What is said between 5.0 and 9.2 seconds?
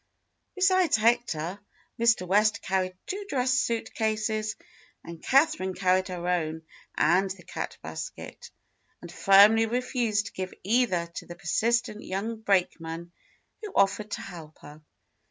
and Catherine carried her own and the cat basket, and